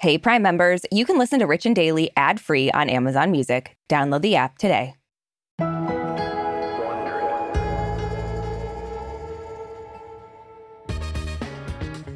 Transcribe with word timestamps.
Hey, 0.00 0.16
Prime 0.16 0.40
members, 0.40 0.80
you 0.90 1.04
can 1.04 1.18
listen 1.18 1.40
to 1.40 1.46
Rich 1.46 1.66
and 1.66 1.76
Daily 1.76 2.10
ad 2.16 2.40
free 2.40 2.70
on 2.70 2.88
Amazon 2.88 3.30
Music. 3.30 3.76
Download 3.90 4.22
the 4.22 4.34
app 4.34 4.56
today. 4.56 4.94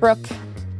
Brooke, 0.00 0.26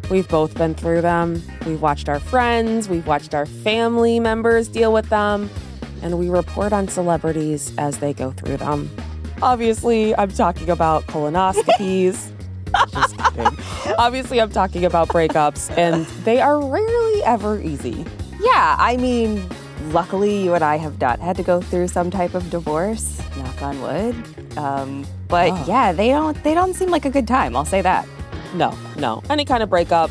we've 0.08 0.26
both 0.30 0.56
been 0.56 0.74
through 0.74 1.02
them. 1.02 1.42
We've 1.66 1.82
watched 1.82 2.08
our 2.08 2.20
friends, 2.20 2.88
we've 2.88 3.06
watched 3.06 3.34
our 3.34 3.44
family 3.44 4.18
members 4.18 4.68
deal 4.68 4.90
with 4.90 5.10
them, 5.10 5.50
and 6.00 6.18
we 6.18 6.30
report 6.30 6.72
on 6.72 6.88
celebrities 6.88 7.70
as 7.76 7.98
they 7.98 8.14
go 8.14 8.30
through 8.30 8.56
them. 8.56 8.90
Obviously, 9.42 10.16
I'm 10.16 10.30
talking 10.30 10.70
about 10.70 11.06
colonoscopies. 11.08 12.30
Just 12.92 13.16
kidding. 13.18 13.94
Obviously, 13.98 14.40
I'm 14.40 14.50
talking 14.50 14.84
about 14.84 15.08
breakups, 15.08 15.76
and 15.76 16.06
they 16.24 16.40
are 16.40 16.58
rarely 16.64 17.22
ever 17.24 17.60
easy. 17.60 18.04
Yeah, 18.40 18.76
I 18.78 18.96
mean, 18.96 19.48
luckily 19.90 20.42
you 20.44 20.54
and 20.54 20.64
I 20.64 20.76
have 20.76 21.00
not 21.00 21.20
had 21.20 21.36
to 21.36 21.42
go 21.42 21.60
through 21.60 21.88
some 21.88 22.10
type 22.10 22.34
of 22.34 22.48
divorce, 22.50 23.20
knock 23.36 23.62
on 23.62 23.80
wood. 23.80 24.58
Um, 24.58 25.06
but 25.28 25.50
Oh. 25.52 25.64
yeah, 25.66 25.92
they 25.92 26.08
don't 26.08 26.40
they 26.44 26.54
don't 26.54 26.74
seem 26.74 26.90
like 26.90 27.04
a 27.04 27.10
good 27.10 27.26
time, 27.28 27.56
I'll 27.56 27.64
say 27.64 27.80
that. 27.82 28.06
No, 28.54 28.76
no. 28.96 29.22
Any 29.30 29.44
kind 29.44 29.62
of 29.62 29.70
breakup, 29.70 30.10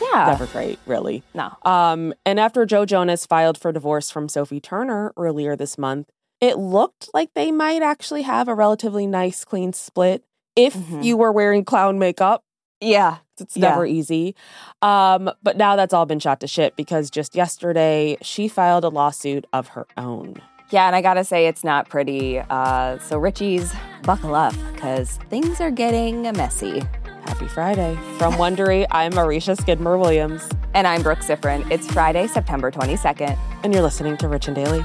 Yeah. 0.00 0.26
never 0.26 0.46
great, 0.46 0.78
really. 0.86 1.22
No. 1.34 1.52
Um, 1.62 2.12
and 2.26 2.40
after 2.40 2.64
Joe 2.66 2.84
Jonas 2.84 3.24
filed 3.26 3.56
for 3.58 3.70
divorce 3.72 4.10
from 4.10 4.28
Sophie 4.28 4.60
Turner 4.60 5.12
earlier 5.16 5.54
this 5.56 5.78
month, 5.78 6.08
it 6.40 6.56
looked 6.58 7.08
like 7.14 7.30
they 7.34 7.50
might 7.52 7.82
actually 7.82 8.22
have 8.22 8.48
a 8.48 8.54
relatively 8.54 9.06
nice, 9.06 9.44
clean 9.44 9.72
split 9.72 10.24
if 10.58 10.74
Mhm. 10.74 11.04
you 11.04 11.16
were 11.16 11.32
wearing 11.32 11.64
clown 11.64 11.98
makeup. 11.98 12.42
Yeah. 12.80 13.16
It's 13.40 13.56
Yeah. 13.56 13.70
never 13.70 13.86
easy. 13.86 14.34
Um, 14.82 15.30
but 15.42 15.56
now 15.56 15.76
that's 15.76 15.94
all 15.94 16.06
been 16.06 16.18
shot 16.18 16.40
to 16.40 16.46
shit 16.46 16.76
because 16.76 17.10
just 17.10 17.34
yesterday 17.34 18.16
she 18.22 18.48
filed 18.48 18.84
a 18.84 18.88
lawsuit 18.88 19.46
of 19.52 19.68
her 19.68 19.86
own. 19.96 20.34
Yeah, 20.70 20.86
and 20.86 20.94
I 20.94 21.00
gotta 21.00 21.24
say 21.24 21.46
it's 21.46 21.64
not 21.64 21.88
pretty. 21.88 22.40
Uh, 22.40 22.98
so 22.98 23.16
Richie's 23.18 23.72
buckle 24.02 24.34
up 24.34 24.54
because 24.74 25.18
things 25.30 25.60
are 25.60 25.70
getting 25.70 26.22
messy. 26.36 26.82
Happy 27.24 27.46
Friday. 27.48 27.96
From 28.18 28.34
Wondery, 28.34 28.86
I'm 28.90 29.12
Marisha 29.12 29.56
Skidmore 29.58 29.96
Williams, 29.98 30.48
And 30.74 30.86
I'm 30.86 31.02
Brooke 31.02 31.20
Siffrinn. 31.20 31.68
It's 31.70 31.86
Friday, 31.90 32.26
September 32.26 32.70
22nd. 32.70 33.36
and 33.64 33.72
you're 33.72 33.82
listening 33.82 34.16
to 34.18 34.28
Rich 34.28 34.46
and 34.48 34.54
Daily. 34.54 34.84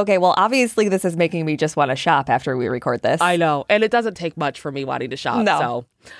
Okay, 0.00 0.18
well, 0.18 0.34
obviously, 0.36 0.88
this 0.88 1.04
is 1.04 1.16
making 1.16 1.46
me 1.46 1.56
just 1.56 1.76
want 1.76 1.90
to 1.90 1.96
shop 1.96 2.28
after 2.28 2.56
we 2.56 2.68
record 2.68 3.02
this. 3.02 3.20
I 3.20 3.36
know, 3.36 3.64
and 3.68 3.82
it 3.82 3.90
doesn't 3.90 4.14
take 4.14 4.36
much 4.36 4.60
for 4.60 4.70
me 4.70 4.84
wanting 4.84 5.10
to 5.10 5.16
shop. 5.16 5.44
No. 5.44 5.58
So, 5.58 6.10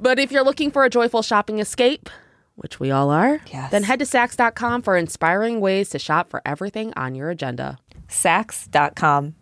but 0.00 0.18
if 0.18 0.30
you're 0.30 0.44
looking 0.44 0.70
for 0.70 0.84
a 0.84 0.90
joyful 0.90 1.22
shopping 1.22 1.58
escape, 1.58 2.08
which 2.56 2.78
we 2.80 2.90
all 2.90 3.10
are, 3.10 3.40
Yes. 3.52 3.70
then 3.70 3.84
head 3.84 3.98
to 4.00 4.04
Saks.com 4.04 4.82
for 4.82 4.96
inspiring 4.96 5.60
ways 5.60 5.88
to 5.90 5.98
shop 5.98 6.28
for 6.28 6.42
everything 6.44 6.92
on 6.96 7.14
your 7.14 7.30
agenda. 7.30 7.78
Saks.com. 8.08 9.34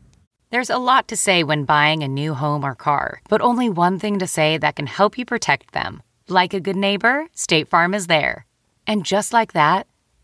There's 0.50 0.70
a 0.70 0.78
lot 0.78 1.08
to 1.08 1.16
say 1.16 1.42
when 1.42 1.64
buying 1.64 2.02
a 2.02 2.08
new 2.08 2.34
home 2.34 2.64
or 2.64 2.74
car, 2.74 3.20
but 3.28 3.40
only 3.40 3.68
one 3.68 3.98
thing 3.98 4.18
to 4.20 4.26
say 4.26 4.58
that 4.58 4.76
can 4.76 4.86
help 4.86 5.18
you 5.18 5.24
protect 5.24 5.72
them. 5.72 6.02
Like 6.28 6.54
a 6.54 6.60
good 6.60 6.76
neighbor, 6.76 7.26
State 7.34 7.68
Farm 7.68 7.94
is 7.94 8.06
there. 8.06 8.46
And 8.86 9.04
just 9.04 9.32
like 9.32 9.52
that, 9.54 9.86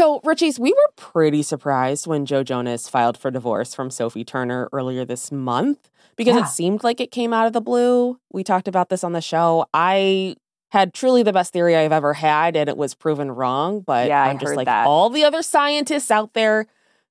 So, 0.00 0.18
Richies, 0.20 0.58
we 0.58 0.72
were 0.72 0.92
pretty 0.96 1.42
surprised 1.42 2.06
when 2.06 2.24
Joe 2.24 2.42
Jonas 2.42 2.88
filed 2.88 3.18
for 3.18 3.30
divorce 3.30 3.74
from 3.74 3.90
Sophie 3.90 4.24
Turner 4.24 4.66
earlier 4.72 5.04
this 5.04 5.30
month 5.30 5.90
because 6.16 6.36
Yeah. 6.36 6.44
it 6.44 6.48
seemed 6.48 6.82
like 6.82 7.02
it 7.02 7.10
came 7.10 7.34
out 7.34 7.46
of 7.46 7.52
the 7.52 7.60
blue. 7.60 8.18
We 8.32 8.42
talked 8.42 8.66
about 8.66 8.88
this 8.88 9.04
on 9.04 9.12
the 9.12 9.20
show. 9.20 9.66
I 9.74 10.36
had 10.70 10.94
truly 10.94 11.22
the 11.22 11.34
best 11.34 11.52
theory 11.52 11.76
I've 11.76 11.92
ever 11.92 12.14
had, 12.14 12.56
and 12.56 12.66
it 12.70 12.78
was 12.78 12.94
proven 12.94 13.30
wrong. 13.30 13.80
But 13.80 14.08
Yeah, 14.08 14.22
I'm 14.24 14.38
just 14.38 14.56
like 14.56 14.64
that. 14.64 14.86
all 14.86 15.10
the 15.10 15.22
other 15.24 15.42
scientists 15.42 16.10
out 16.10 16.32
there 16.32 16.64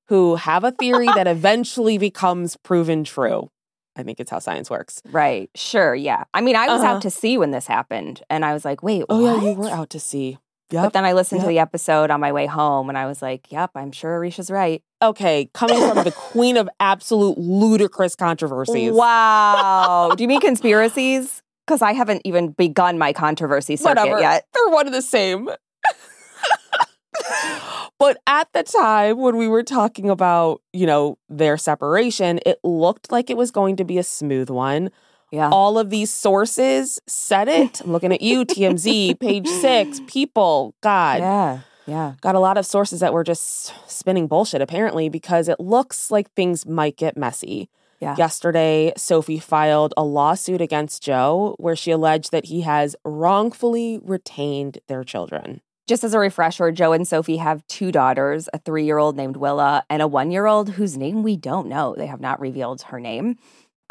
who 0.08 0.38
have 0.38 0.64
a 0.64 0.72
theory 0.72 1.06
that 1.06 1.28
eventually 1.28 2.00
becomes 2.00 2.58
proven 2.58 3.04
true. 3.04 3.52
I 3.96 4.02
think 4.02 4.20
it's 4.20 4.32
how 4.32 4.40
science 4.40 4.68
works. 4.68 5.04
Right. 5.12 5.52
Sure. 5.54 5.94
Yeah. 5.94 6.24
I 6.34 6.42
mean, 6.42 6.56
I 6.56 6.66
was 6.68 6.82
Uh-huh. 6.82 6.94
out 6.96 7.02
to 7.04 7.12
sea 7.12 7.38
when 7.38 7.52
this 7.52 7.68
happened, 7.68 8.24
and 8.32 8.44
I 8.44 8.54
was 8.54 8.66
like, 8.66 8.82
wait, 8.82 9.04
Oh, 9.10 9.24
yeah, 9.24 9.48
you 9.48 9.54
were 9.60 9.70
out 9.70 9.92
to 9.92 10.00
sea. 10.00 10.40
But 10.70 10.94
then 10.94 11.06
I 11.06 11.14
listened 11.14 11.42
to 11.42 11.48
the 11.48 11.60
episode 11.60 12.12
on 12.12 12.20
my 12.20 12.32
way 12.32 12.46
home, 12.46 12.90
and 12.90 12.98
I 12.98 13.06
was 13.06 13.22
like, 13.22 13.52
yep, 13.52 13.72
I'm 13.76 13.92
sure 13.92 14.18
Arisha's 14.18 14.52
right. 14.52 14.84
Okay, 15.02 15.50
coming 15.54 15.78
from 15.78 16.04
the 16.04 16.12
queen 16.12 16.58
of 16.58 16.70
absolute 16.80 17.38
ludicrous 17.38 18.16
controversies. 18.16 18.92
Wow. 18.92 20.12
Do 20.16 20.24
you 20.24 20.28
mean 20.28 20.42
conspiracies? 20.42 21.42
Because 21.66 21.82
I 21.82 21.94
haven't 21.94 22.22
even 22.26 22.52
begun 22.52 22.98
my 22.98 23.14
controversy 23.14 23.76
circuit 23.76 24.02
whatever. 24.02 24.20
yet. 24.20 24.46
They're 24.54 24.70
one 24.70 24.88
and 24.88 24.96
the 24.96 25.02
same. 25.02 25.50
but 28.00 28.18
at 28.28 28.52
the 28.54 28.64
time 28.64 29.18
when 29.18 29.38
we 29.38 29.48
were 29.48 29.64
talking 29.64 30.10
about, 30.10 30.62
you 30.74 30.86
know, 30.86 31.18
their 31.30 31.58
separation, 31.58 32.40
it 32.46 32.60
looked 32.64 33.12
like 33.12 33.30
it 33.30 33.38
was 33.38 33.52
going 33.52 33.76
to 33.78 33.84
be 33.84 33.98
a 33.98 34.04
smooth 34.04 34.50
one. 34.50 34.90
Yeah. 35.32 35.50
All 35.50 35.78
of 35.78 35.90
these 35.90 36.12
sources 36.12 37.00
said 37.08 37.48
it. 37.48 37.82
I'm 37.82 37.92
looking 37.92 38.12
at 38.12 38.22
you, 38.22 38.46
TMZ, 38.46 39.20
page 39.20 39.48
six, 39.48 40.02
people, 40.08 40.76
God. 40.82 41.20
yeah. 41.20 41.60
Yeah. 41.86 42.14
Got 42.22 42.36
a 42.36 42.40
lot 42.40 42.58
of 42.58 42.68
sources 42.68 43.00
that 43.00 43.14
were 43.14 43.24
just 43.24 43.74
spinning 43.90 44.28
bullshit, 44.28 44.62
apparently, 44.62 45.10
because 45.10 45.48
it 45.48 45.60
looks 45.60 46.12
like 46.12 46.32
things 46.34 46.68
might 46.68 46.98
get 46.98 47.18
messy. 47.18 47.68
Yeah. 48.00 48.16
Yesterday, 48.16 48.94
Sophie 48.96 49.40
filed 49.40 49.94
a 49.98 50.04
lawsuit 50.04 50.62
against 50.62 51.02
Joe 51.02 51.56
where 51.58 51.76
she 51.76 51.90
alleged 51.90 52.32
that 52.32 52.46
he 52.46 52.62
has 52.62 52.96
wrongfully 53.04 54.00
retained 54.04 54.78
their 54.88 55.04
children. 55.04 55.62
Just 55.88 56.04
as 56.04 56.14
a 56.14 56.20
refresher, 56.20 56.72
Joe 56.72 56.94
and 56.94 57.08
Sophie 57.08 57.38
have 57.38 57.66
two 57.66 57.92
daughters, 57.92 58.48
a 58.54 58.60
three 58.60 58.86
year 58.86 59.00
old 59.00 59.18
named 59.18 59.38
Willa 59.38 59.84
and 59.90 60.04
a 60.04 60.08
one 60.08 60.30
year 60.30 60.46
old 60.46 60.70
whose 60.70 60.96
name 60.96 61.24
we 61.24 61.36
don't 61.36 61.68
know. 61.68 61.96
They 61.98 62.06
have 62.06 62.22
not 62.22 62.40
revealed 62.40 62.84
her 62.84 63.00
name. 63.00 63.38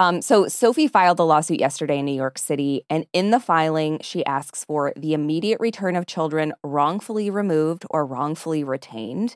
Um, 0.00 0.22
so 0.22 0.46
Sophie 0.46 0.86
filed 0.86 1.16
the 1.16 1.26
lawsuit 1.26 1.58
yesterday 1.58 1.98
in 1.98 2.04
New 2.04 2.14
York 2.14 2.38
City, 2.38 2.84
and 2.88 3.04
in 3.12 3.32
the 3.32 3.40
filing, 3.40 3.98
she 4.00 4.24
asks 4.26 4.64
for 4.64 4.92
the 4.96 5.12
immediate 5.12 5.58
return 5.58 5.96
of 5.96 6.06
children 6.06 6.52
wrongfully 6.62 7.30
removed 7.30 7.84
or 7.90 8.06
wrongfully 8.06 8.62
retained. 8.62 9.34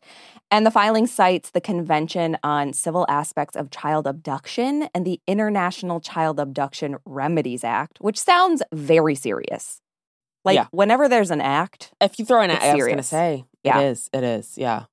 And 0.53 0.65
the 0.65 0.71
filing 0.71 1.09
cites 1.09 1.51
the 1.51 1.61
Convention 1.61 2.39
on 2.45 2.73
Civil 2.75 3.07
Aspects 3.09 3.57
of 3.57 3.71
Child 3.73 4.07
Abduction 4.07 4.89
and 4.95 5.05
the 5.05 5.21
International 5.27 5.99
Child 6.01 6.39
Abduction 6.39 6.97
Remedies 7.05 7.65
Act, 7.65 7.99
which 8.01 8.19
sounds 8.21 8.63
very 8.73 9.17
serious. 9.17 9.81
Like 10.45 10.55
Yeah. 10.57 10.67
whenever 10.71 11.09
there's 11.09 11.31
an 11.33 11.41
act, 11.41 11.93
If 12.01 12.19
you 12.21 12.25
throw 12.25 12.41
an 12.41 12.51
act, 12.51 12.63
I 12.63 12.75
was 12.75 12.85
going 12.85 12.97
to 12.99 13.03
say, 13.03 13.45
Yeah. 13.65 13.81
it 13.81 13.85
is. 13.87 14.11
It 14.13 14.23
is. 14.23 14.57
Yeah. 14.57 14.85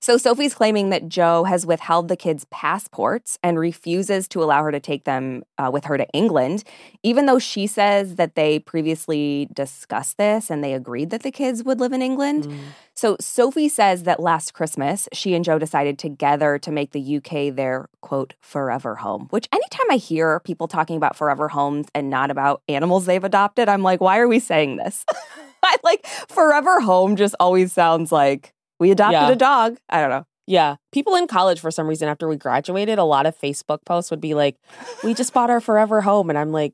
So 0.00 0.16
Sophie's 0.16 0.54
claiming 0.54 0.90
that 0.90 1.08
Joe 1.08 1.44
has 1.44 1.66
withheld 1.66 2.08
the 2.08 2.16
kids' 2.16 2.46
passports 2.50 3.38
and 3.42 3.58
refuses 3.58 4.28
to 4.28 4.42
allow 4.42 4.62
her 4.62 4.72
to 4.72 4.80
take 4.80 5.04
them 5.04 5.42
uh, 5.58 5.70
with 5.72 5.84
her 5.84 5.96
to 5.98 6.08
England, 6.10 6.64
even 7.02 7.26
though 7.26 7.38
she 7.38 7.66
says 7.66 8.16
that 8.16 8.34
they 8.34 8.58
previously 8.58 9.48
discussed 9.52 10.16
this 10.18 10.50
and 10.50 10.62
they 10.62 10.74
agreed 10.74 11.10
that 11.10 11.22
the 11.22 11.30
kids 11.30 11.64
would 11.64 11.80
live 11.80 11.92
in 11.92 12.02
England. 12.02 12.46
Mm. 12.46 12.58
So 12.94 13.16
Sophie 13.20 13.68
says 13.68 14.02
that 14.04 14.18
last 14.18 14.54
Christmas, 14.54 15.08
she 15.12 15.34
and 15.34 15.44
Joe 15.44 15.58
decided 15.58 15.98
together 15.98 16.58
to 16.58 16.72
make 16.72 16.90
the 16.90 17.16
UK 17.18 17.54
their 17.54 17.88
quote 18.00 18.34
forever 18.40 18.96
home. 18.96 19.28
Which 19.30 19.48
anytime 19.52 19.90
I 19.90 19.96
hear 19.96 20.40
people 20.40 20.66
talking 20.66 20.96
about 20.96 21.14
forever 21.14 21.48
homes 21.48 21.86
and 21.94 22.10
not 22.10 22.30
about 22.30 22.62
animals 22.68 23.06
they've 23.06 23.22
adopted, 23.22 23.68
I'm 23.68 23.82
like, 23.82 24.00
why 24.00 24.18
are 24.18 24.26
we 24.26 24.40
saying 24.40 24.76
this? 24.76 25.04
I 25.62 25.76
like 25.84 26.06
forever 26.06 26.80
home 26.80 27.16
just 27.16 27.34
always 27.40 27.72
sounds 27.72 28.10
like 28.12 28.52
we 28.78 28.90
adopted 28.90 29.20
Yeah. 29.22 29.30
a 29.30 29.36
dog. 29.36 29.78
I 29.88 30.00
don't 30.00 30.10
know. 30.10 30.24
Yeah. 30.46 30.76
People 30.92 31.14
in 31.14 31.26
college, 31.26 31.60
for 31.60 31.70
some 31.70 31.86
reason, 31.86 32.08
after 32.08 32.26
we 32.26 32.36
graduated, 32.36 32.98
a 32.98 33.04
lot 33.04 33.26
of 33.26 33.38
Facebook 33.38 33.84
posts 33.84 34.10
would 34.10 34.20
be 34.20 34.34
like, 34.34 34.56
we 35.04 35.12
just 35.14 35.34
bought 35.34 35.50
our 35.50 35.60
forever 35.60 36.00
home. 36.00 36.30
And 36.30 36.38
I'm 36.38 36.52
like, 36.52 36.72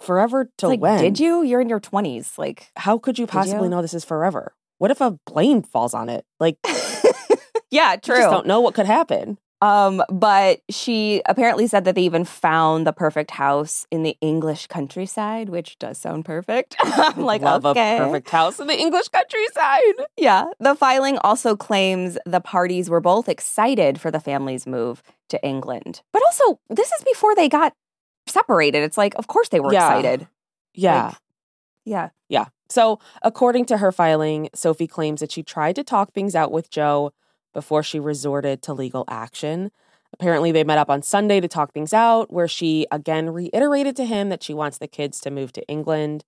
forever 0.00 0.48
to 0.58 0.68
like, 0.68 0.80
when? 0.80 1.00
did 1.00 1.18
you? 1.18 1.42
You're 1.42 1.60
in 1.60 1.68
your 1.68 1.80
20s. 1.80 2.38
Like, 2.38 2.70
How 2.76 2.96
could 2.98 3.18
you 3.18 3.26
possibly 3.26 3.64
you? 3.64 3.70
know 3.70 3.82
this 3.82 3.94
is 3.94 4.04
forever? 4.04 4.54
What 4.78 4.92
if 4.92 5.00
a 5.00 5.18
plane 5.26 5.62
falls 5.62 5.94
on 5.94 6.08
it? 6.08 6.24
Like, 6.38 6.58
yeah, 7.70 7.96
just 7.96 8.30
don't 8.30 8.46
know 8.46 8.60
what 8.60 8.74
could 8.74 8.86
happen. 8.86 9.38
Um, 9.60 10.02
but 10.08 10.60
she 10.70 11.20
apparently 11.26 11.66
said 11.66 11.84
that 11.84 11.94
they 11.96 12.02
even 12.02 12.24
found 12.24 12.86
the 12.86 12.92
perfect 12.92 13.32
house 13.32 13.86
in 13.90 14.04
the 14.04 14.16
English 14.20 14.68
countryside, 14.68 15.48
which 15.48 15.78
does 15.78 15.98
sound 15.98 16.24
perfect. 16.24 16.76
I'm 16.82 17.22
like, 17.24 17.42
Love 17.42 17.66
okay. 17.66 17.96
a 17.96 17.98
perfect 18.04 18.30
house 18.30 18.60
in 18.60 18.68
the 18.68 18.78
English 18.78 19.08
countryside. 19.08 20.06
Yeah. 20.16 20.46
The 20.60 20.74
filing 20.76 21.18
also 21.18 21.56
claims 21.56 22.16
the 22.24 22.40
parties 22.40 22.88
were 22.88 23.00
both 23.00 23.28
excited 23.28 24.00
for 24.00 24.10
the 24.12 24.20
family's 24.20 24.66
move 24.66 25.02
to 25.30 25.44
England. 25.44 26.02
But 26.12 26.22
also, 26.24 26.60
this 26.70 26.92
is 26.92 27.02
before 27.04 27.34
they 27.34 27.48
got 27.48 27.72
separated. 28.28 28.82
It's 28.84 28.98
like, 28.98 29.14
of 29.16 29.26
course 29.26 29.48
they 29.48 29.60
were 29.60 29.72
Yeah. 29.72 29.88
excited. 29.88 30.28
Yeah. 30.74 31.06
Like, 31.06 31.16
yeah. 31.84 32.08
Yeah. 32.28 32.44
So, 32.70 33.00
according 33.22 33.64
to 33.66 33.78
her 33.78 33.90
filing, 33.90 34.50
Sophie 34.54 34.86
claims 34.86 35.20
that 35.20 35.32
she 35.32 35.42
tried 35.42 35.74
to 35.76 35.82
talk 35.82 36.12
things 36.12 36.34
out 36.36 36.52
with 36.52 36.70
Joe 36.70 37.12
before 37.54 37.82
she 37.82 37.98
resorted 38.00 38.62
to 38.62 38.72
legal 38.74 39.04
action. 39.08 39.70
Apparently, 40.12 40.52
they 40.52 40.64
met 40.64 40.78
up 40.78 40.88
on 40.88 41.02
Sunday 41.02 41.40
to 41.40 41.48
talk 41.48 41.72
things 41.72 41.92
out, 41.92 42.32
where 42.32 42.48
she 42.48 42.86
again 42.90 43.30
reiterated 43.30 43.94
to 43.96 44.04
him 44.06 44.30
that 44.30 44.42
she 44.42 44.54
wants 44.54 44.78
the 44.78 44.86
kids 44.88 45.20
to 45.20 45.30
move 45.30 45.52
to 45.52 45.66
England. 45.68 46.24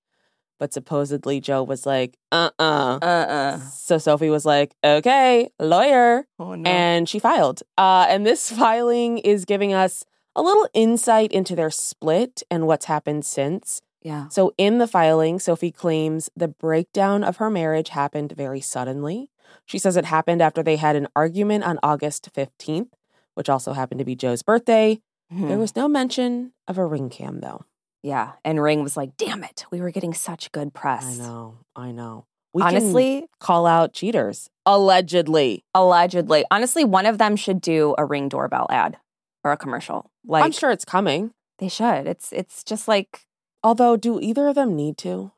But 0.58 0.74
supposedly, 0.74 1.40
Joe 1.40 1.62
was 1.62 1.86
like, 1.86 2.18
uh 2.30 2.50
uh 2.58 2.98
Uh-uh. 3.00 3.58
So, 3.70 3.96
Sophie 3.96 4.28
was 4.28 4.44
like, 4.44 4.74
okay, 4.84 5.48
lawyer. 5.58 6.26
Oh, 6.38 6.54
no. 6.54 6.70
And 6.70 7.08
she 7.08 7.18
filed. 7.18 7.62
Uh, 7.78 8.06
and 8.10 8.26
this 8.26 8.50
filing 8.58 9.16
is 9.18 9.46
giving 9.46 9.72
us 9.72 10.04
a 10.36 10.42
little 10.42 10.68
insight 10.74 11.32
into 11.32 11.56
their 11.56 11.70
split 11.70 12.42
and 12.50 12.66
what's 12.66 12.84
happened 12.84 13.24
since. 13.24 13.80
yeah. 14.02 14.28
So, 14.28 14.52
in 14.58 14.76
the 14.76 14.86
filing, 14.86 15.38
Sophie 15.38 15.72
claims 15.72 16.28
the 16.36 16.48
breakdown 16.48 17.24
of 17.24 17.38
her 17.38 17.48
marriage 17.48 17.88
happened 17.88 18.32
very 18.32 18.60
suddenly. 18.60 19.30
She 19.66 19.78
says 19.78 19.96
it 19.96 20.04
happened 20.06 20.42
after 20.42 20.62
they 20.62 20.76
had 20.76 20.96
an 20.96 21.08
argument 21.14 21.64
on 21.64 21.78
August 21.82 22.28
15th, 22.34 22.88
which 23.34 23.48
also 23.48 23.72
happened 23.72 23.98
to 24.00 24.04
be 24.04 24.16
Joe's 24.16 24.42
birthday. 24.42 25.00
Mhm. 25.32 25.48
There 25.48 25.58
was 25.58 25.76
no 25.76 25.88
mention 25.88 26.52
of 26.66 26.76
a 26.78 26.84
ring 26.84 27.08
cam, 27.10 27.40
though. 27.40 27.64
yeah. 28.02 28.32
And 28.44 28.62
Ring 28.62 28.82
was 28.82 28.96
like, 28.96 29.16
damn 29.16 29.44
it. 29.44 29.64
We 29.70 29.80
were 29.80 29.90
getting 29.90 30.14
such 30.14 30.50
good 30.52 30.72
press. 30.74 31.04
I 31.04 31.22
know, 31.22 31.58
I 31.76 31.92
know. 31.92 32.24
We 32.52 32.62
can 32.62 32.68
Honestly, 32.76 33.28
call 33.38 33.64
out 33.66 33.92
cheaters, 33.92 34.48
allegedly. 34.66 35.64
allegedly. 35.74 36.44
Honestly, 36.50 36.84
one 36.84 37.06
of 37.06 37.18
them 37.18 37.36
should 37.36 37.60
do 37.60 37.94
a 37.96 38.04
ring 38.04 38.28
doorbell 38.28 38.66
ad 38.70 38.96
or 39.44 39.52
a 39.52 39.56
commercial. 39.56 40.10
Like 40.26 40.44
I'm 40.44 40.50
sure 40.52 40.70
it's 40.72 40.84
coming. 40.84 41.32
they 41.58 41.68
should. 41.68 42.06
It's 42.08 42.32
it's 42.32 42.64
just 42.64 42.88
like 42.88 43.26
Although, 43.62 43.96
do 43.96 44.18
either 44.20 44.48
of 44.48 44.54
them 44.54 44.74
need 44.74 44.96
to? 44.98 45.32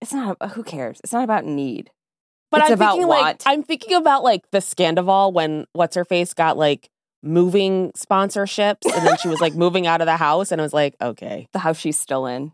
it's 0.00 0.12
not 0.14 0.36
who 0.52 0.62
cares? 0.64 1.00
It's 1.04 1.12
not 1.12 1.22
about 1.24 1.44
need. 1.44 1.90
But 2.50 2.62
It's 2.62 2.70
I'm 2.70 2.78
thinking 2.78 3.06
like. 3.08 3.42
I'm 3.46 3.62
thinking 3.62 3.94
about 3.94 4.22
like 4.24 4.50
the 4.50 4.58
Scandoval 4.58 5.32
when 5.32 5.66
what's 5.72 5.96
her 5.96 6.04
face 6.04 6.32
got 6.34 6.56
like 6.56 6.88
moving 7.22 7.90
sponsorships 7.92 8.84
and 8.84 9.06
then 9.06 9.16
she 9.18 9.28
was 9.28 9.40
like 9.40 9.54
moving 9.54 9.86
out 9.86 10.00
of 10.00 10.06
the 10.06 10.16
house 10.16 10.52
and 10.52 10.60
I 10.60 10.64
was 10.64 10.72
like, 10.72 10.94
okay. 11.00 11.48
The 11.52 11.58
house 11.58 11.76
she's 11.78 11.98
still 11.98 12.26
in. 12.26 12.52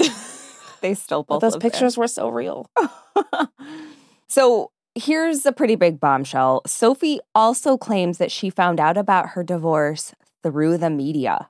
They 0.80 0.92
still 0.92 1.22
But 1.22 1.36
both 1.36 1.40
those 1.40 1.52
live 1.54 1.62
there. 1.62 1.70
pictures 1.70 1.96
were 1.96 2.06
so 2.08 2.28
real. 2.28 2.68
so 4.28 4.70
here's 4.94 5.46
a 5.46 5.52
pretty 5.52 5.76
big 5.76 5.98
bombshell. 5.98 6.60
Sophie 6.66 7.20
also 7.34 7.78
claims 7.78 8.18
that 8.18 8.30
she 8.30 8.50
found 8.50 8.78
out 8.78 8.98
about 8.98 9.30
her 9.30 9.42
divorce 9.42 10.12
through 10.42 10.76
the 10.76 10.90
media. 10.90 11.48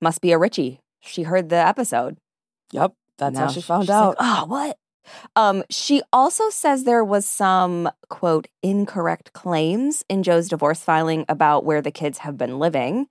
Must 0.00 0.20
be 0.20 0.30
a 0.30 0.38
Richie. 0.38 0.78
She 1.00 1.24
heard 1.24 1.48
the 1.48 1.56
episode. 1.56 2.16
Yep. 2.70 2.92
That's 3.18 3.34
Now 3.34 3.46
how 3.46 3.50
she 3.52 3.60
found 3.60 3.90
out. 3.90 4.08
Like, 4.10 4.16
oh, 4.20 4.44
what? 4.46 4.78
Um, 5.34 5.62
she 5.70 6.02
also 6.12 6.50
says 6.50 6.84
there 6.84 7.04
was 7.04 7.26
some 7.26 7.90
quote 8.08 8.48
incorrect 8.62 9.32
claims 9.32 10.04
in 10.08 10.22
Joe's 10.22 10.48
divorce 10.48 10.80
filing 10.80 11.24
about 11.28 11.64
where 11.64 11.82
the 11.82 11.90
kids 11.90 12.18
have 12.18 12.36
been 12.36 12.58
living. 12.58 13.08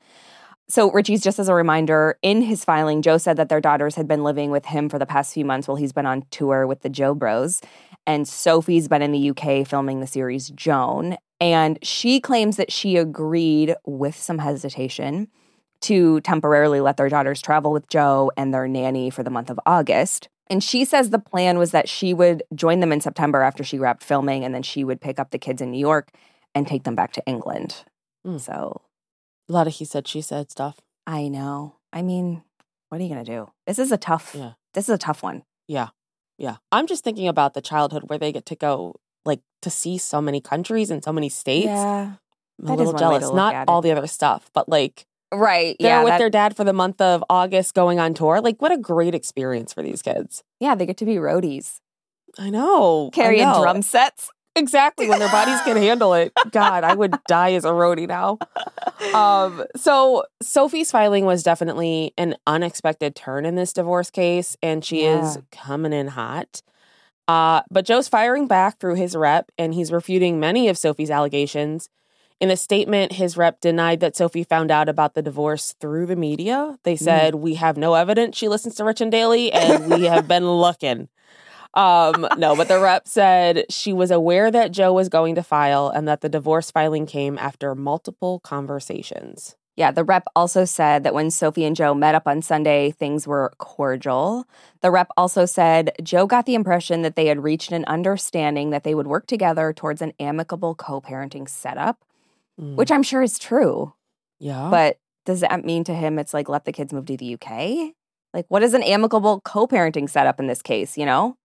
So 0.68 0.92
Richie's 0.92 1.22
just 1.22 1.38
as 1.38 1.48
a 1.48 1.54
reminder, 1.54 2.18
in 2.24 2.42
his 2.42 2.66
filing, 2.66 3.04
Joe 3.04 3.20
said 3.20 3.38
that 3.38 3.50
their 3.50 3.62
daughters 3.62 3.96
had 3.96 4.08
been 4.08 4.24
living 4.24 4.50
with 4.50 4.66
him 4.66 4.90
for 4.90 4.98
the 4.98 5.06
past 5.06 5.34
few 5.34 5.46
months 5.46 5.68
while 5.68 5.78
he's 5.78 5.94
been 5.94 6.08
on 6.08 6.26
tour 6.32 6.66
with 6.66 6.82
the 6.82 6.90
Jo 6.90 7.14
Bros. 7.14 7.62
And 8.08 8.28
Sophie's 8.28 8.88
been 8.88 9.04
in 9.04 9.12
the 9.12 9.30
UK 9.30 9.68
filming 9.68 10.00
the 10.00 10.08
series 10.08 10.50
Joan. 10.50 11.18
And 11.40 11.78
she 11.84 12.20
claims 12.20 12.58
that 12.58 12.72
she 12.72 12.98
agreed 12.98 13.76
with 13.86 14.16
some 14.16 14.40
hesitation 14.40 15.28
to 15.82 16.22
temporarily 16.22 16.82
let 16.82 16.98
their 16.98 17.10
daughters 17.10 17.42
travel 17.42 17.72
with 17.72 17.88
Joe 17.88 18.32
and 18.38 18.54
their 18.54 18.68
nanny 18.68 19.10
for 19.10 19.24
the 19.24 19.30
month 19.30 19.50
of 19.50 19.60
August. 19.66 20.30
And 20.48 20.64
she 20.64 20.86
says 20.86 21.10
the 21.10 21.20
plan 21.20 21.58
was 21.58 21.72
that 21.72 21.90
she 21.90 22.14
would 22.14 22.44
join 22.54 22.80
them 22.80 22.92
in 22.92 23.02
September 23.02 23.42
after 23.42 23.64
she 23.64 23.80
wrapped 23.80 24.04
filming, 24.04 24.44
and 24.44 24.54
then 24.54 24.64
she 24.64 24.84
would 24.84 25.02
pick 25.02 25.20
up 25.20 25.32
the 25.32 25.40
kids 25.40 25.62
in 25.62 25.72
New 25.72 25.80
York 25.80 26.10
and 26.54 26.68
take 26.68 26.84
them 26.84 26.96
back 26.96 27.12
to 27.14 27.26
England. 27.26 27.84
Mm. 28.26 28.40
So 28.40 28.82
A 29.50 29.54
lot 29.54 29.68
of 29.68 29.74
he 29.74 29.86
said, 29.86 30.08
she 30.08 30.22
said 30.22 30.52
stuff. 30.52 30.82
I 31.06 31.28
know. 31.28 31.76
I 31.94 32.02
mean, 32.02 32.44
what 32.90 33.00
are 33.00 33.04
you 33.04 33.10
gonna 33.10 33.24
do? 33.24 33.50
This 33.68 33.80
is 33.80 33.92
a 33.92 33.98
tough. 33.98 34.36
Yeah. 34.38 34.54
This 34.74 34.90
is 34.90 34.96
a 34.96 34.98
tough 34.98 35.24
one. 35.24 35.44
Yeah. 35.68 35.90
Yeah. 36.38 36.58
I'm 36.72 36.88
just 36.88 37.04
thinking 37.04 37.28
about 37.28 37.54
the 37.54 37.62
childhood 37.62 38.04
where 38.08 38.20
they 38.20 38.32
get 38.32 38.46
to 38.48 38.56
go 38.56 38.96
like 39.24 39.42
to 39.62 39.70
see 39.70 39.98
so 39.98 40.22
many 40.22 40.42
countries 40.42 40.90
and 40.92 41.04
so 41.04 41.12
many 41.14 41.30
states. 41.30 41.68
Yeah. 41.68 42.14
I'm 42.62 42.68
a 42.68 42.74
is 42.74 42.80
little 42.80 42.94
jealous. 42.94 43.32
Not 43.32 43.68
all 43.68 43.80
it. 43.80 43.84
the 43.84 43.92
other 43.92 44.08
stuff, 44.08 44.50
but 44.54 44.70
like 44.70 45.06
Right. 45.34 45.76
they're 45.80 45.90
yeah. 45.90 46.04
with 46.04 46.12
that- 46.12 46.18
their 46.20 46.30
dad 46.30 46.56
for 46.56 46.64
the 46.64 46.74
month 46.74 47.02
of 47.02 47.24
August 47.30 47.74
going 47.74 48.00
on 48.00 48.14
tour. 48.14 48.42
Like 48.42 48.62
what 48.62 48.72
a 48.72 48.78
great 48.78 49.16
experience 49.16 49.74
for 49.74 49.82
these 49.84 50.02
kids. 50.02 50.44
yeah. 50.60 50.76
They 50.76 50.86
get 50.86 50.98
to 50.98 51.06
be 51.06 51.16
roadies, 51.16 51.80
I 52.38 52.50
know. 52.50 53.08
I 53.14 53.16
carrying 53.16 53.44
know. 53.48 53.62
drum 53.62 53.82
sets. 53.82 54.30
Exactly 54.58 55.10
when 55.10 55.20
their 55.20 55.32
bodies 55.32 55.60
can 55.64 55.76
handle 55.76 56.14
it. 56.14 56.32
God, 56.52 56.86
I 56.86 56.96
would 56.96 57.14
die 57.28 57.54
as 57.54 57.66
a 57.66 57.72
roadie 57.72 58.08
now. 58.08 58.38
Um, 59.14 59.66
so 59.76 60.24
Sophie's 60.42 60.92
filing 60.92 61.26
was 61.26 61.44
definitely 61.44 62.14
an 62.18 62.36
unexpected 62.48 63.18
turn 63.18 63.46
in 63.46 63.56
this 63.56 63.74
divorce 63.74 64.10
case, 64.10 64.56
and 64.64 64.86
she 64.86 65.02
is 65.04 65.38
coming 65.52 65.92
in 65.92 66.08
hot. 66.08 66.62
Uh, 67.28 67.64
but 67.70 67.86
Joe's 67.86 68.08
firing 68.08 68.48
back 68.48 68.80
through 68.80 68.96
his 68.96 69.14
rep, 69.14 69.52
and 69.58 69.74
he's 69.74 69.92
refuting 69.92 70.40
many 70.40 70.70
of 70.70 70.78
Sophie's 70.78 71.12
allegations. 71.12 71.90
In 72.42 72.52
a 72.52 72.58
statement, 72.58 73.14
his 73.14 73.38
rep 73.38 73.62
denied 73.62 74.02
that 74.02 74.16
Sophie 74.16 74.44
found 74.44 74.70
out 74.70 74.90
about 74.90 75.14
the 75.14 75.22
divorce 75.22 75.74
through 75.80 76.06
the 76.06 76.18
media. 76.18 76.78
They 76.84 76.98
said, 76.98 77.36
We 77.36 77.56
have 77.56 77.78
no 77.78 77.94
evidence 77.94 78.38
she 78.38 78.50
listens 78.50 78.76
to 78.76 78.84
Rich 78.84 79.00
and 79.00 79.12
Daily, 79.12 79.54
and 79.54 79.90
we 79.90 80.04
have 80.06 80.28
been 80.28 80.50
looking. 80.50 81.08
Um, 81.76 82.28
no, 82.38 82.56
but 82.56 82.68
the 82.68 82.80
rep 82.80 83.08
said 83.08 83.66
she 83.70 83.94
was 83.94 84.12
aware 84.12 84.50
that 84.50 84.72
Joe 84.72 84.94
was 84.94 85.10
going 85.10 85.36
to 85.36 85.44
file 85.44 85.90
and 85.90 86.08
that 86.08 86.22
the 86.22 86.30
divorce 86.30 86.72
filing 86.72 87.06
came 87.06 87.38
after 87.38 87.76
multiple 87.76 88.40
conversations. 88.40 89.56
Yeah, 89.78 89.92
the 89.92 90.06
rep 90.06 90.24
also 90.38 90.64
said 90.64 91.04
that 91.04 91.14
when 91.14 91.30
Sophie 91.30 91.66
and 91.66 91.76
Joe 91.76 91.94
met 91.94 92.16
up 92.16 92.28
on 92.28 92.42
Sunday, 92.42 92.92
things 92.92 93.28
were 93.28 93.52
cordial. 93.58 94.46
The 94.80 94.90
rep 94.90 95.10
also 95.18 95.46
said 95.46 95.92
Joe 96.02 96.26
got 96.28 96.46
the 96.46 96.56
impression 96.56 97.02
that 97.02 97.18
they 97.18 97.26
had 97.26 97.44
reached 97.44 97.74
an 97.74 97.84
understanding 97.86 98.70
that 98.70 98.86
they 98.86 98.96
would 98.96 99.08
work 99.08 99.28
together 99.28 99.74
towards 99.74 100.02
an 100.02 100.14
amicable 100.18 100.76
co 100.76 101.02
parenting 101.02 101.50
setup, 101.50 102.06
Mm. 102.60 102.76
which 102.76 102.92
I'm 102.92 103.04
sure 103.04 103.22
is 103.22 103.38
true. 103.38 103.94
yeah. 104.40 104.70
But 104.70 104.98
does 105.26 105.42
that 105.42 105.66
mean 105.66 105.84
to 105.86 105.94
him 105.94 106.20
it's 106.20 106.34
like 106.34 106.48
let 106.48 106.66
the 106.66 106.72
kids 106.72 106.94
move 106.94 107.06
to 107.08 107.18
the 107.18 107.34
UK? 107.34 107.94
Like, 108.34 108.46
what 108.50 108.64
is 108.64 108.74
an 108.74 108.84
amicable 108.84 109.42
co 109.42 109.68
parenting 109.68 110.10
setup 110.10 110.40
in 110.40 110.48
this 110.48 110.62
case, 110.62 110.98
you 110.98 111.06
know? 111.06 111.38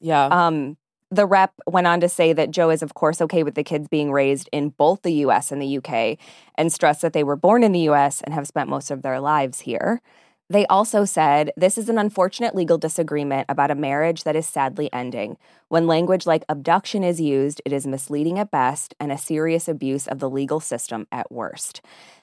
yeah. 0.00 0.26
Um, 0.26 0.76
the 1.10 1.26
rep 1.26 1.52
went 1.66 1.86
on 1.86 2.00
to 2.00 2.08
say 2.08 2.32
that 2.34 2.50
Joe 2.50 2.70
is, 2.70 2.82
of 2.82 2.94
course, 2.94 3.20
okay 3.22 3.42
with 3.42 3.54
the 3.54 3.64
kids 3.64 3.88
being 3.88 4.12
raised 4.12 4.48
in 4.52 4.70
both 4.70 5.02
the 5.02 5.12
US 5.24 5.50
and 5.50 5.60
the 5.60 5.78
UK 5.78 6.18
and 6.56 6.72
stressed 6.72 7.02
that 7.02 7.12
they 7.12 7.24
were 7.24 7.36
born 7.36 7.64
in 7.64 7.72
the 7.72 7.88
US 7.90 8.20
and 8.20 8.34
have 8.34 8.46
spent 8.46 8.68
most 8.68 8.90
of 8.90 9.02
their 9.02 9.20
lives 9.20 9.60
here. 9.60 10.02
They 10.50 10.66
also 10.66 11.04
said 11.04 11.52
this 11.58 11.76
is 11.76 11.90
an 11.90 11.98
unfortunate 11.98 12.54
legal 12.54 12.78
disagreement 12.78 13.46
about 13.50 13.70
a 13.70 13.74
marriage 13.74 14.24
that 14.24 14.36
is 14.36 14.46
sadly 14.46 14.90
ending. 14.94 15.36
When 15.68 15.86
language 15.86 16.26
like 16.26 16.44
abduction 16.48 17.04
is 17.04 17.20
used, 17.20 17.60
it 17.66 17.72
is 17.72 17.86
misleading 17.86 18.38
at 18.38 18.50
best 18.50 18.94
and 18.98 19.12
a 19.12 19.18
serious 19.18 19.68
abuse 19.68 20.06
of 20.06 20.20
the 20.20 20.30
legal 20.30 20.60
system 20.60 21.06
at 21.12 21.30
worst. 21.30 21.82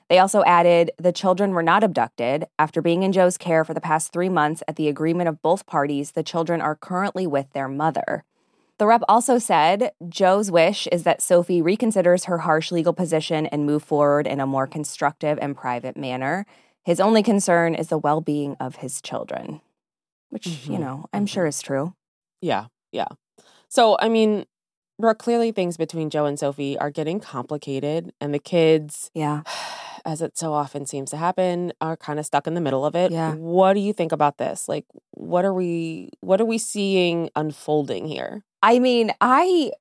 They 0.10 0.18
also 0.18 0.44
added 0.44 0.92
the 0.98 1.12
children 1.12 1.52
were 1.52 1.64
not 1.64 1.84
abducted. 1.84 2.46
After 2.58 2.82
being 2.82 3.04
in 3.04 3.12
Joe's 3.12 3.38
care 3.38 3.64
for 3.64 3.76
the 3.76 3.82
past 3.82 4.12
three 4.12 4.30
months 4.30 4.64
at 4.68 4.76
the 4.76 4.88
agreement 4.88 5.30
of 5.30 5.42
both 5.44 5.68
parties, 5.68 6.12
the 6.12 6.24
children 6.24 6.62
are 6.62 6.76
currently 6.76 7.28
with 7.28 7.54
their 7.54 7.68
mother. 7.68 8.24
The 8.78 8.88
rep 8.88 9.04
also 9.08 9.38
said 9.38 9.92
Joe's 10.10 10.52
wish 10.52 10.88
is 10.92 11.04
that 11.04 11.22
Sophie 11.22 11.62
reconsiders 11.62 12.26
her 12.26 12.40
harsh 12.40 12.72
legal 12.72 12.92
position 12.92 13.46
and 13.46 13.66
move 13.66 13.84
forward 13.84 14.28
in 14.28 14.40
a 14.40 14.48
more 14.48 14.68
constructive 14.68 15.40
and 15.42 15.56
private 15.56 15.96
manner. 15.96 16.46
His 16.86 17.00
only 17.00 17.24
concern 17.24 17.76
is 17.76 17.88
the 17.90 17.98
well 17.98 18.22
being 18.22 18.56
of 18.60 18.78
his 18.78 19.02
children, 19.02 19.62
which, 20.30 20.48
you 20.68 20.78
Mhm, 20.78 20.80
know, 20.80 21.06
I'm 21.14 21.26
mhm. 21.26 21.30
sure 21.30 21.46
is 21.48 21.62
true. 21.62 21.94
Yeah, 22.42 22.68
yeah. 22.92 23.08
So, 23.70 23.98
I 24.00 24.10
mean, 24.10 24.46
Brooke, 25.00 25.18
clearly 25.20 25.52
things 25.52 25.78
between 25.78 26.10
Joe 26.10 26.26
and 26.26 26.40
Sophie 26.40 26.78
are 26.78 26.92
getting 26.92 27.20
complicated, 27.20 28.14
and 28.22 28.34
the 28.34 28.40
kids, 28.40 29.12
Yeah. 29.14 29.42
as 30.06 30.22
it 30.22 30.38
so 30.38 30.54
often 30.54 30.86
seems 30.86 31.10
to 31.12 31.18
happen, 31.18 31.74
are 31.82 31.98
kind 31.98 32.20
of 32.20 32.26
stuck 32.26 32.46
in 32.48 32.54
the 32.54 32.62
middle 32.62 32.86
of 32.86 32.96
it. 32.96 33.12
Yeah. 33.12 33.34
What 33.34 33.74
do 33.74 33.80
you 33.80 33.92
think 33.94 34.12
about 34.12 34.38
this? 34.38 34.70
Like, 34.70 34.86
what 35.12 35.44
are 35.46 35.54
we 35.54 36.12
what 36.22 36.40
are 36.40 36.46
we 36.46 36.60
seeing 36.60 37.30
unfolding 37.36 38.06
here? 38.08 38.44
I 38.62 38.80
mean, 38.80 39.12
i- 39.22 39.72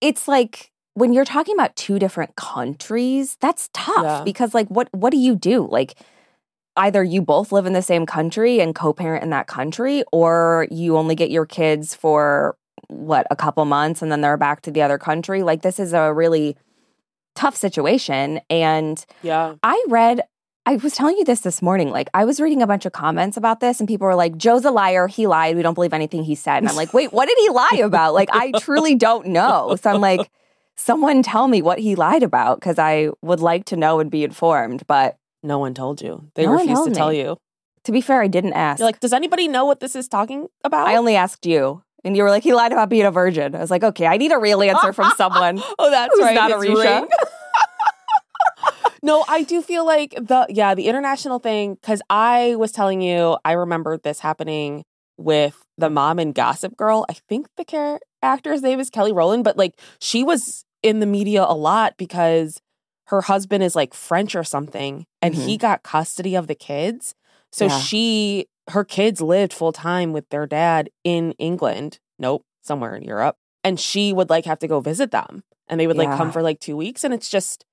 it's 0.00 0.26
like, 0.28 0.72
when 0.94 1.12
you're 1.12 1.24
talking 1.24 1.54
about 1.54 1.76
two 1.76 1.98
different 1.98 2.36
countries, 2.36 3.36
that's 3.40 3.68
tough 3.72 4.02
Yeah. 4.04 4.22
because, 4.24 4.54
like, 4.54 4.68
what 4.68 4.88
what 4.92 5.10
do 5.10 5.18
you 5.18 5.34
do? 5.36 5.66
Like, 5.70 5.94
either 6.76 7.04
you 7.04 7.20
both 7.22 7.52
live 7.52 7.66
in 7.66 7.72
the 7.72 7.82
same 7.82 8.04
country 8.06 8.60
and 8.60 8.74
co-parent 8.74 9.22
in 9.22 9.30
that 9.30 9.46
country, 9.46 10.02
or 10.12 10.66
you 10.70 10.96
only 10.96 11.14
get 11.14 11.30
your 11.30 11.46
kids 11.46 11.94
for 11.94 12.56
what 12.88 13.26
a 13.30 13.36
couple 13.36 13.64
months 13.64 14.02
and 14.02 14.10
then 14.12 14.20
they're 14.20 14.36
back 14.36 14.60
to 14.62 14.70
the 14.70 14.82
other 14.82 14.98
country. 14.98 15.42
Like, 15.42 15.62
this 15.62 15.78
is 15.78 15.92
a 15.92 16.12
really 16.12 16.56
tough 17.34 17.56
situation, 17.56 18.40
and 18.50 19.04
Yeah. 19.22 19.54
I 19.62 19.84
read. 19.88 20.22
I 20.66 20.76
was 20.76 20.94
telling 20.94 21.18
you 21.18 21.24
this 21.26 21.40
this 21.40 21.60
morning. 21.60 21.90
Like, 21.90 22.08
I 22.14 22.24
was 22.24 22.40
reading 22.40 22.62
a 22.62 22.66
bunch 22.66 22.86
of 22.86 22.92
comments 22.92 23.36
about 23.36 23.60
this, 23.60 23.80
and 23.80 23.86
people 23.88 24.06
were 24.06 24.14
like, 24.14 24.36
Joe's 24.38 24.64
a 24.64 24.70
liar. 24.70 25.06
He 25.08 25.26
lied. 25.26 25.56
We 25.56 25.62
don't 25.62 25.74
believe 25.74 25.92
anything 25.92 26.24
he 26.24 26.34
said. 26.34 26.56
And 26.58 26.68
I'm 26.70 26.74
like, 26.76 26.94
wait, 26.94 27.12
what 27.12 27.26
did 27.28 27.36
he 27.38 27.50
lie 27.50 27.82
about? 27.84 28.14
Like, 28.14 28.30
I 28.32 28.50
truly 28.60 28.94
don't 28.94 29.26
know. 29.26 29.76
So 29.82 29.90
I'm 29.90 30.00
like, 30.00 30.30
someone 30.76 31.22
tell 31.22 31.48
me 31.48 31.62
what 31.62 31.78
he 31.78 31.94
lied 31.94 32.22
about 32.22 32.60
because 32.60 32.78
I 32.78 33.10
would 33.22 33.40
like 33.40 33.64
to 33.66 33.76
know 33.76 34.00
and 34.00 34.10
be 34.10 34.24
informed. 34.24 34.86
But 34.86 35.16
No 35.42 35.58
one 35.58 35.74
told 35.74 36.00
you. 36.02 36.30
They 36.34 36.46
No 36.46 36.52
refused 36.52 36.70
to 36.70 36.74
told 36.90 36.94
tell 36.94 37.12
you. 37.12 37.36
to 37.84 37.92
be 37.92 38.00
fair, 38.00 38.20
I 38.22 38.28
didn't 38.28 38.54
ask. 38.54 38.78
You're 38.78 38.86
like, 38.88 39.00
does 39.00 39.12
anybody 39.12 39.46
know 39.48 39.64
what 39.66 39.80
this 39.80 39.94
is 39.94 40.08
talking 40.08 40.48
about? 40.64 40.86
I 40.88 40.96
only 40.96 41.16
asked 41.16 41.46
you. 41.46 41.82
And 42.06 42.16
you 42.16 42.22
were 42.22 42.28
like, 42.30 42.42
he 42.42 42.52
lied 42.52 42.72
about 42.72 42.90
being 42.90 43.06
a 43.06 43.10
virgin. 43.10 43.54
I 43.54 43.60
was 43.60 43.70
like, 43.70 43.82
okay, 43.82 44.06
I 44.06 44.16
need 44.18 44.30
a 44.32 44.38
real 44.38 44.62
answer 44.62 44.92
from 44.92 45.10
someone. 45.16 45.62
oh, 45.78 45.90
that's 45.90 46.18
right. 46.20 46.34
not 46.34 46.50
it's 46.50 46.58
Arisha. 46.68 47.06
no, 49.02 49.24
I 49.28 49.42
do 49.42 49.62
feel 49.62 49.84
like 49.86 50.10
the 50.14 50.46
yeah, 50.48 50.74
the 50.74 50.86
international 50.86 51.38
thing 51.38 51.76
cuz 51.82 52.00
I 52.10 52.56
was 52.56 52.72
telling 52.72 53.00
you 53.00 53.36
I 53.44 53.52
remember 53.52 53.96
this 53.98 54.20
happening 54.20 54.84
with 55.16 55.62
the 55.78 55.90
mom 55.90 56.18
in 56.18 56.32
Gossip 56.32 56.76
Girl. 56.76 57.04
I 57.08 57.14
think 57.28 57.46
the 57.56 57.64
char- 57.64 58.00
actor's 58.22 58.62
name 58.62 58.80
is 58.80 58.90
Kelly 58.90 59.12
Rowland, 59.12 59.44
but 59.44 59.56
like 59.56 59.78
she 60.00 60.24
was 60.24 60.63
in 60.84 61.00
the 61.00 61.06
media 61.06 61.42
a 61.42 61.56
lot 61.56 61.96
because 61.96 62.60
her 63.06 63.22
husband 63.22 63.64
is 63.64 63.74
like 63.74 63.94
French 63.94 64.36
or 64.36 64.44
something 64.44 65.06
and 65.20 65.34
he 65.34 65.54
mm-hmm. 65.54 65.62
got 65.62 65.82
custody 65.82 66.34
of 66.34 66.46
the 66.46 66.54
kids. 66.54 67.14
So 67.50 67.66
Yeah. 67.66 67.78
she 67.80 68.46
her 68.70 68.84
kids 68.84 69.20
lived 69.20 69.52
full 69.52 69.72
time 69.72 70.12
with 70.12 70.28
their 70.28 70.46
dad 70.46 70.90
in 71.02 71.32
England. 71.32 71.98
Nope, 72.18 72.44
somewhere 72.62 72.94
in 72.94 73.02
Europe. 73.02 73.36
And 73.62 73.80
she 73.80 74.12
would 74.12 74.30
like 74.30 74.44
have 74.44 74.58
to 74.60 74.68
go 74.68 74.80
visit 74.80 75.10
them. 75.10 75.42
And 75.68 75.80
they 75.80 75.86
would 75.86 75.96
like 75.96 76.16
come 76.16 76.30
for 76.30 76.42
like 76.42 76.60
2 76.60 76.76
weeks 76.76 77.02
and 77.02 77.14
it's 77.14 77.30
just 77.30 77.64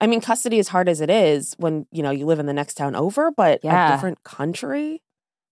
I 0.00 0.06
mean 0.06 0.20
custody 0.20 0.58
is 0.58 0.68
hard 0.68 0.88
as 0.88 1.00
it 1.00 1.08
is 1.08 1.54
when, 1.58 1.86
you 1.90 2.02
know, 2.02 2.10
you 2.10 2.26
live 2.26 2.40
in 2.40 2.46
the 2.46 2.52
next 2.52 2.74
town 2.74 2.96
over, 2.96 3.30
but 3.30 3.60
Yeah. 3.62 3.88
a 3.88 3.92
different 3.92 4.24
country. 4.24 5.02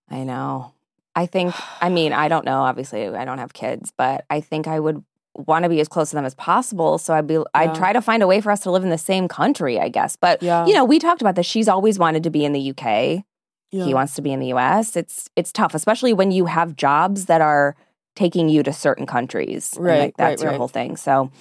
I 0.09 0.23
know. 0.23 0.73
I 1.13 1.25
think, 1.25 1.53
I 1.81 1.89
mean, 1.89 2.13
I 2.13 2.29
don't 2.29 2.45
know. 2.45 2.61
Obviously, 2.61 3.05
I 3.05 3.25
don't 3.25 3.37
have 3.39 3.51
kids, 3.51 3.91
but 3.97 4.23
I 4.29 4.39
think 4.39 4.65
I 4.67 4.79
would 4.79 5.03
want 5.35 5.63
to 5.63 5.69
be 5.69 5.79
as 5.79 5.87
close 5.87 6.09
to 6.09 6.15
them 6.15 6.25
as 6.25 6.35
possible. 6.35 6.97
So 6.97 7.13
I'd 7.13 7.27
be, 7.27 7.39
I'd 7.53 7.73
try 7.75 7.93
to 7.93 8.01
find 8.01 8.21
a 8.21 8.27
way 8.27 8.41
for 8.41 8.51
us 8.51 8.59
to 8.61 8.71
live 8.71 8.83
in 8.83 8.89
the 8.89 8.97
same 8.97 9.27
country, 9.27 9.79
I 9.79 9.89
guess. 9.89 10.15
But, 10.15 10.43
Yeah. 10.43 10.65
you 10.65 10.73
know, 10.73 10.83
we 10.83 10.99
talked 10.99 11.21
about 11.21 11.35
this. 11.35 11.45
She's 11.45 11.67
always 11.67 11.97
wanted 11.97 12.23
to 12.23 12.29
be 12.29 12.43
in 12.43 12.53
the 12.53 12.69
UK. 12.71 13.23
Yeah. 13.71 13.85
He 13.85 13.93
wants 13.93 14.15
to 14.15 14.21
be 14.21 14.33
in 14.33 14.39
the 14.39 14.53
US. 14.53 14.95
It's, 14.97 15.29
it's 15.35 15.51
tough, 15.51 15.73
especially 15.73 16.11
when 16.13 16.31
you 16.31 16.45
have 16.45 16.75
jobs 16.75 17.27
that 17.27 17.39
are 17.41 17.75
taking 18.15 18.49
you 18.49 18.61
to 18.63 18.73
certain 18.73 19.05
countries. 19.05 19.73
Right, 19.79 19.99
like, 19.99 20.17
that's 20.17 20.41
right, 20.41 20.43
your 20.43 20.51
right. 20.51 20.57
whole 20.57 20.67
thing. 20.67 20.97
So 20.97 21.31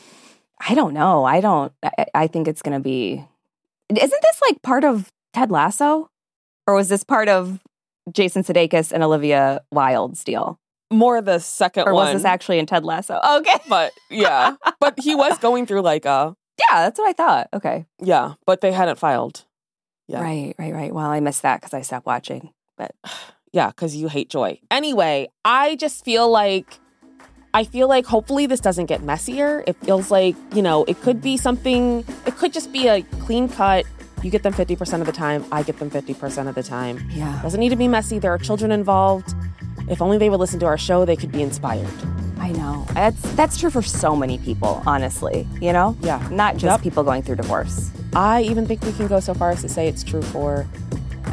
I 0.60 0.74
don't 0.74 0.94
know. 0.94 1.24
I 1.24 1.40
don't, 1.40 1.72
I, 1.82 2.06
I 2.14 2.26
think 2.28 2.46
it's 2.46 2.62
going 2.62 2.76
to 2.76 2.82
be, 2.82 3.24
isn't 3.88 4.22
this 4.22 4.40
like 4.48 4.62
part 4.62 4.84
of 4.84 5.10
Ted 5.32 5.50
Lasso? 5.50 6.08
Or 6.68 6.74
was 6.76 6.88
this 6.88 7.02
part 7.02 7.28
of 7.28 7.58
Jason 8.12 8.44
Sudeikis 8.44 8.92
and 8.92 9.02
Olivia 9.02 9.62
Wilde's 9.72 10.22
deal? 10.22 10.60
More 10.90 11.20
the 11.22 11.38
second 11.38 11.86
Or 11.86 11.94
one. 11.94 12.06
was 12.06 12.14
this 12.14 12.24
actually 12.24 12.58
in 12.58 12.66
Ted 12.66 12.84
Lasso? 12.84 13.20
Okay. 13.38 13.58
but 13.68 13.92
yeah. 14.10 14.56
but 14.80 14.98
he 15.00 15.14
was 15.14 15.38
going 15.46 15.66
through 15.66 15.82
like 15.82 16.04
a 16.04 16.34
Yeah, 16.58 16.82
that's 16.84 16.98
what 16.98 17.08
I 17.08 17.12
thought. 17.12 17.48
Okay. 17.54 17.86
yeah, 18.00 18.34
but 18.46 18.60
they 18.60 18.72
hadn't 18.72 18.98
filed. 18.98 19.44
Yeah. 20.08 20.20
Right, 20.22 20.54
right, 20.58 20.72
right. 20.74 20.92
Well, 20.94 21.06
I 21.06 21.20
missed 21.20 21.42
that 21.42 21.60
because 21.60 21.72
I 21.74 21.82
stopped 21.82 22.06
watching. 22.06 22.50
But 22.76 22.94
Yeah, 23.52 23.68
because 23.68 23.96
you 23.96 24.06
hate 24.08 24.30
joy. 24.30 24.60
Anyway, 24.70 25.28
I 25.44 25.74
just 25.76 26.04
feel 26.04 26.30
like 26.30 26.78
I 27.52 27.64
feel 27.64 27.88
like 27.88 28.06
hopefully 28.06 28.46
this 28.46 28.60
doesn't 28.60 28.86
get 28.86 29.02
messier. 29.02 29.64
It 29.66 29.76
feels 29.84 30.08
like, 30.10 30.36
you 30.54 30.62
know, 30.62 30.84
it 30.84 31.00
could 31.02 31.20
be 31.20 31.36
something, 31.36 32.04
it 32.26 32.36
could 32.36 32.52
just 32.52 32.70
be 32.72 32.86
a 32.86 33.02
clean 33.26 33.48
cut. 33.48 33.86
You 34.22 34.30
get 34.30 34.44
them 34.44 34.52
50% 34.52 35.00
of 35.00 35.06
the 35.06 35.12
time, 35.12 35.44
I 35.50 35.64
get 35.64 35.78
them 35.80 35.90
50% 35.90 36.48
of 36.48 36.54
the 36.54 36.62
time. 36.62 37.00
yeah, 37.10 37.40
Doesn't 37.42 37.58
need 37.58 37.70
to 37.70 37.76
be 37.76 37.88
messy. 37.88 38.20
There 38.20 38.32
are 38.32 38.38
children 38.38 38.70
involved. 38.70 39.34
If 39.90 40.00
only 40.00 40.18
they 40.18 40.30
would 40.30 40.38
listen 40.40 40.60
to 40.60 40.66
our 40.66 40.78
show, 40.78 41.04
they 41.04 41.16
could 41.16 41.32
be 41.32 41.42
inspired. 41.42 41.90
I 42.38 42.52
know. 42.52 42.86
That's 42.94 43.20
that's 43.34 43.58
true 43.58 43.70
for 43.70 43.82
so 43.82 44.14
many 44.16 44.38
people, 44.38 44.82
honestly. 44.86 45.46
You 45.60 45.72
know? 45.72 45.96
Yeah. 46.00 46.26
Not 46.30 46.54
just 46.54 46.64
Yep. 46.64 46.82
people 46.82 47.02
going 47.02 47.22
through 47.22 47.36
divorce. 47.36 47.90
I 48.14 48.42
even 48.42 48.66
think 48.66 48.82
we 48.82 48.92
can 48.92 49.08
go 49.08 49.20
so 49.20 49.34
far 49.34 49.50
as 49.50 49.60
to 49.62 49.68
say 49.68 49.88
it's 49.88 50.02
true 50.04 50.22
for 50.22 50.66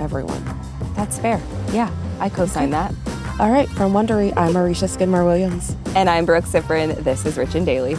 everyone. 0.02 0.44
That's 0.96 1.20
fair. 1.20 1.40
Yeah. 1.72 1.90
I 2.20 2.30
co-sign 2.30 2.72
that. 2.72 2.94
All 3.40 3.52
right, 3.52 3.70
from 3.70 3.94
Wondery, 3.94 4.34
I'm 4.36 4.54
Marisha 4.54 4.90
Skidmore 4.90 5.24
Williams. 5.24 5.76
And 5.96 6.10
I'm 6.10 6.26
Brooke 6.26 6.46
Siffrinn. 6.46 6.96
This 7.04 7.24
is 7.28 7.38
Rich 7.38 7.54
and 7.54 7.66
Daily. 7.66 7.96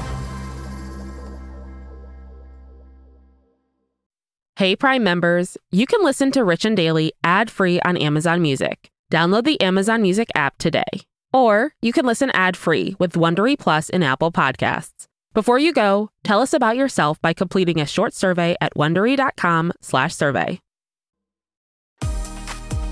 Hey 4.57 4.75
Prime 4.75 5.05
members, 5.05 5.57
you 5.71 5.87
can 5.87 6.03
listen 6.03 6.33
to 6.33 6.43
Rich 6.43 6.65
and 6.65 6.77
Daily 6.77 7.13
ad-free 7.23 7.79
on 7.83 7.97
Amazon 7.97 8.43
Music. 8.43 8.91
Download 9.11 9.45
the 9.45 9.61
Amazon 9.61 10.03
Music 10.03 10.31
app 10.35 10.59
today. 10.59 10.85
Or 11.33 11.75
you 11.83 11.93
can 11.93 12.07
listen 12.07 12.31
ad-free 12.31 12.97
with 12.99 13.13
Wondery 13.13 13.59
Plus 13.59 13.89
in 13.89 14.03
Apple 14.03 14.33
Podcasts. 14.33 15.07
Before 15.35 15.59
you 15.59 15.73
go, 15.73 16.11
tell 16.25 16.41
us 16.41 16.55
about 16.55 16.77
yourself 16.77 17.21
by 17.21 17.33
completing 17.33 17.81
a 17.81 17.87
short 17.87 18.15
survey 18.15 18.57
at 18.61 18.75
wondery.com/survey. 18.75 20.61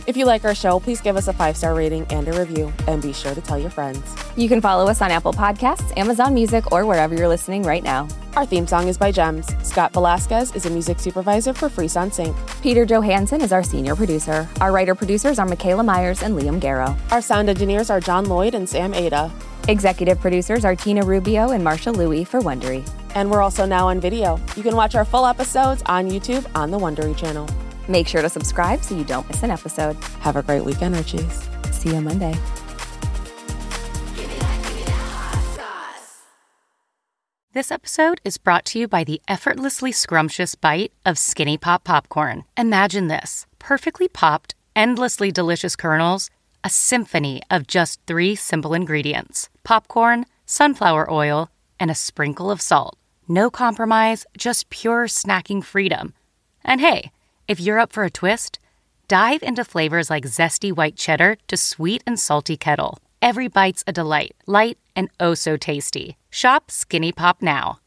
If 0.07 0.17
you 0.17 0.25
like 0.25 0.45
our 0.45 0.55
show, 0.55 0.79
please 0.79 1.01
give 1.01 1.17
us 1.17 1.27
a 1.27 1.33
five-star 1.33 1.75
rating 1.75 2.07
and 2.11 2.29
a 2.29 2.39
review, 2.39 2.73
and 2.87 3.03
be 3.03 3.13
sure 3.13 3.35
to 3.35 3.41
tell 3.41 3.59
your 3.59 3.71
friends. 3.71 4.01
You 4.37 4.49
can 4.49 4.61
follow 4.61 4.87
us 4.87 5.03
on 5.03 5.11
Apple 5.11 5.33
Podcasts, 5.33 5.97
Amazon 5.97 6.33
Music, 6.33 6.71
or 6.71 6.87
wherever 6.87 7.17
you're 7.17 7.27
listening 7.27 7.65
right 7.65 7.83
now. 7.83 8.07
Our 8.37 8.47
theme 8.47 8.69
song 8.69 8.87
is 8.87 8.97
by 8.97 9.11
Gems. 9.11 9.49
Scott 9.67 9.93
Velasquez 9.93 10.55
is 10.55 10.65
a 10.65 10.71
music 10.71 11.01
supervisor 11.01 11.53
for 11.53 11.69
Freesound 11.69 12.13
Sync. 12.13 12.37
Peter 12.63 12.85
Johansson 12.85 13.41
is 13.41 13.51
our 13.51 13.65
senior 13.65 13.97
producer. 13.97 14.49
Our 14.61 14.71
writer 14.71 14.95
producers 14.95 15.41
are 15.41 15.47
Michaela 15.47 15.83
Myers 15.83 16.23
and 16.23 16.39
Liam 16.39 16.61
Garrow. 16.61 16.97
Our 17.11 17.21
sound 17.21 17.49
engineers 17.49 17.91
are 17.91 17.99
John 17.99 18.27
Lloyd 18.27 18.55
and 18.55 18.69
Sam 18.69 18.95
Ada. 18.95 19.29
Executive 19.67 20.21
producers 20.21 20.65
are 20.65 20.77
Tina 20.77 21.03
Rubio 21.03 21.51
and 21.51 21.65
Marsha 21.65 21.93
Louie 21.93 22.23
for 22.23 22.41
Wondery. 22.41 22.89
And 23.17 23.29
we're 23.29 23.43
also 23.43 23.67
now 23.67 23.89
on 23.89 23.99
video. 23.99 24.39
You 24.55 24.63
can 24.63 24.77
watch 24.77 24.95
our 24.95 25.05
full 25.05 25.27
episodes 25.27 25.83
on 25.87 26.09
YouTube 26.09 26.47
on 26.55 26.71
the 26.71 26.79
Wondery 26.79 27.17
channel. 27.17 27.49
Make 27.89 28.09
sure 28.09 28.23
to 28.23 28.29
subscribe 28.29 28.83
so 28.83 28.97
you 28.97 29.05
don't 29.05 29.29
miss 29.29 29.43
an 29.43 29.51
episode. 29.51 29.97
Have 30.21 30.37
a 30.37 30.43
great 30.43 30.65
weekend, 30.65 30.95
Richies. 30.95 31.73
See 31.73 31.91
you 31.91 32.01
Monday. 32.01 32.35
This 37.53 37.71
episode 37.71 38.21
is 38.23 38.37
brought 38.37 38.67
to 38.67 38.79
you 38.79 38.87
by 38.87 39.03
the 39.03 39.23
effortlessly 39.29 39.91
scrumptious 39.91 40.55
bite 40.55 40.93
of 41.07 41.17
Skinny 41.17 41.57
Pop 41.57 41.85
Popcorn. 41.85 42.45
Imagine 42.55 43.09
this 43.09 43.47
perfectly 43.59 44.09
popped, 44.09 44.55
endlessly 44.75 45.33
delicious 45.33 45.75
kernels, 45.75 46.29
a 46.63 46.69
symphony 46.69 47.41
of 47.51 47.67
just 47.67 47.99
three 48.07 48.35
simple 48.35 48.75
ingredients 48.75 49.49
popcorn, 49.65 50.27
sunflower 50.45 51.11
oil, 51.11 51.49
and 51.81 51.91
a 51.91 51.95
sprinkle 51.95 52.51
of 52.51 52.61
salt. 52.61 52.99
No 53.27 53.49
compromise, 53.51 54.27
just 54.37 54.69
pure 54.69 55.07
snacking 55.07 55.65
freedom. 55.65 56.13
And 56.63 56.83
hey, 56.83 57.11
if 57.49 57.61
you're 57.61 57.79
up 57.79 57.93
for 57.93 58.05
a 58.05 58.11
twist, 58.11 58.59
Dive 59.09 59.45
into 59.45 59.65
flavors 59.65 60.11
like 60.11 60.25
zesty 60.25 60.73
white 60.73 60.97
cheddar 60.97 61.37
to 61.47 61.57
sweet 61.57 62.03
and 62.09 62.19
salty 62.19 62.57
kettle. 62.57 62.99
Every 63.23 63.47
bite's 63.47 63.85
a 63.87 63.93
delight, 63.93 64.35
light 64.47 64.79
and 64.97 65.09
oh 65.21 65.35
so 65.35 65.57
tasty. 65.57 66.17
Shop 66.29 66.73
Skinny 66.73 67.13
Pop 67.13 67.41
now. 67.41 67.79